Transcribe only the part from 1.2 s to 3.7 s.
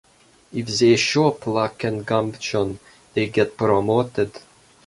pluck and gumption they get